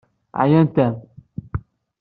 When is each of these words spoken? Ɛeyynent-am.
Ɛeyynent-am. 0.39 0.93